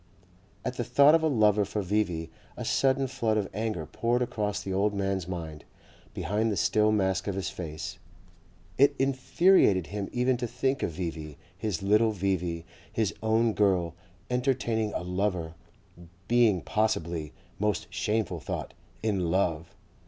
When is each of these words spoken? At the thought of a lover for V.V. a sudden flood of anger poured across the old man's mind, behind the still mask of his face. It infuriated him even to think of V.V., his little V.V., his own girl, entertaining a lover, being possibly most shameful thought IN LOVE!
At 0.65 0.77
the 0.77 0.83
thought 0.83 1.13
of 1.13 1.21
a 1.21 1.27
lover 1.27 1.63
for 1.63 1.83
V.V. 1.83 2.31
a 2.57 2.65
sudden 2.65 3.05
flood 3.05 3.37
of 3.37 3.47
anger 3.53 3.85
poured 3.85 4.23
across 4.23 4.59
the 4.59 4.73
old 4.73 4.95
man's 4.95 5.27
mind, 5.27 5.63
behind 6.15 6.51
the 6.51 6.57
still 6.57 6.91
mask 6.91 7.27
of 7.27 7.35
his 7.35 7.51
face. 7.51 7.99
It 8.79 8.95
infuriated 8.97 9.85
him 9.93 10.09
even 10.11 10.37
to 10.37 10.47
think 10.47 10.81
of 10.81 10.93
V.V., 10.93 11.37
his 11.55 11.83
little 11.83 12.13
V.V., 12.13 12.65
his 12.91 13.13
own 13.21 13.53
girl, 13.53 13.93
entertaining 14.31 14.91
a 14.95 15.03
lover, 15.03 15.53
being 16.27 16.61
possibly 16.61 17.31
most 17.59 17.85
shameful 17.91 18.39
thought 18.39 18.73
IN 19.03 19.29
LOVE! 19.29 19.71